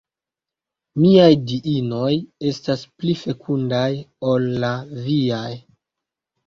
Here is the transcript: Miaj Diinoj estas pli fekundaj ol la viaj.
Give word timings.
Miaj 1.01 1.27
Diinoj 1.51 2.09
estas 2.53 2.87
pli 2.97 3.15
fekundaj 3.23 3.87
ol 4.35 4.53
la 4.67 4.77
viaj. 5.09 5.49